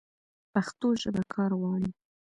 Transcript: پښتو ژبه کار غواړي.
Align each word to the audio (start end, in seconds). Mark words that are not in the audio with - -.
پښتو 0.53 0.87
ژبه 1.01 1.21
کار 1.33 1.51
غواړي. 1.59 1.89